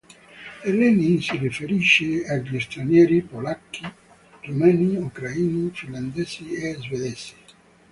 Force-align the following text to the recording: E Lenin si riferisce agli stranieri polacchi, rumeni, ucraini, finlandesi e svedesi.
E 0.63 0.71
Lenin 0.71 1.19
si 1.21 1.37
riferisce 1.37 2.25
agli 2.25 2.59
stranieri 2.59 3.21
polacchi, 3.21 3.83
rumeni, 4.45 4.95
ucraini, 4.97 5.69
finlandesi 5.71 6.53
e 6.55 6.73
svedesi. 6.79 7.35